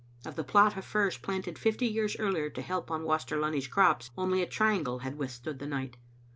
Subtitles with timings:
[0.25, 4.09] Of the plot of firs planted fifty years earlier to help on Waster Lunny's crops,
[4.17, 5.97] only a triangle had withstood the night.